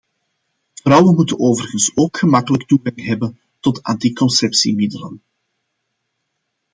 Vrouwen 0.85 1.15
moeten 1.15 1.39
overigens 1.39 1.91
ook 1.95 2.17
gemakkelijk 2.17 2.67
toegang 2.67 3.03
hebben 3.05 3.39
tot 3.59 3.83
anticonceptiemiddelen. 3.83 5.21